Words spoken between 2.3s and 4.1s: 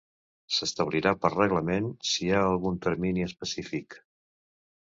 ha algun termini específic.